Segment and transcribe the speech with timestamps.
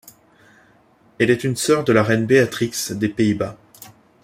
[1.19, 3.55] Elle est une sœur de la reine Beatrix des Pays-Bas.